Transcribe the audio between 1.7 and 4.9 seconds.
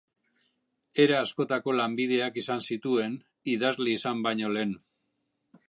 lanbideak izan zituen, idazle izan baino lehen.